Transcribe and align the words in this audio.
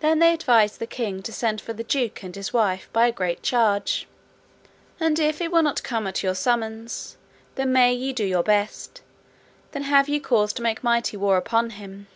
Then 0.00 0.18
they 0.18 0.34
advised 0.34 0.80
the 0.80 0.86
king 0.86 1.22
to 1.22 1.32
send 1.32 1.62
for 1.62 1.72
the 1.72 1.82
duke 1.82 2.22
and 2.22 2.36
his 2.36 2.52
wife 2.52 2.90
by 2.92 3.06
a 3.06 3.10
great 3.12 3.42
charge; 3.42 4.06
and 5.00 5.18
if 5.18 5.38
he 5.38 5.48
will 5.48 5.62
not 5.62 5.82
come 5.82 6.06
at 6.06 6.22
your 6.22 6.34
summons, 6.34 7.16
then 7.54 7.72
may 7.72 7.94
ye 7.94 8.12
do 8.12 8.26
your 8.26 8.42
best, 8.42 9.00
then 9.72 9.84
have 9.84 10.10
ye 10.10 10.20
cause 10.20 10.52
to 10.52 10.62
make 10.62 10.84
mighty 10.84 11.16
war 11.16 11.38
upon 11.38 11.70
him. 11.70 12.06